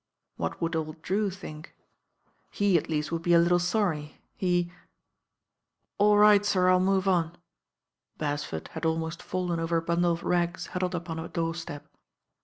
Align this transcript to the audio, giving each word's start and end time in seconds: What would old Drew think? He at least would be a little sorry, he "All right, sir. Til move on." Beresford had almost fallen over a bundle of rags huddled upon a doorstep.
What 0.35 0.59
would 0.59 0.75
old 0.75 1.03
Drew 1.03 1.29
think? 1.29 1.75
He 2.49 2.75
at 2.75 2.89
least 2.89 3.11
would 3.11 3.21
be 3.21 3.35
a 3.35 3.39
little 3.39 3.59
sorry, 3.59 4.19
he 4.35 4.71
"All 5.99 6.17
right, 6.17 6.43
sir. 6.43 6.69
Til 6.71 6.79
move 6.79 7.07
on." 7.07 7.37
Beresford 8.17 8.69
had 8.69 8.83
almost 8.83 9.21
fallen 9.21 9.59
over 9.59 9.77
a 9.77 9.81
bundle 9.83 10.13
of 10.13 10.23
rags 10.23 10.65
huddled 10.73 10.95
upon 10.95 11.19
a 11.19 11.27
doorstep. 11.29 11.85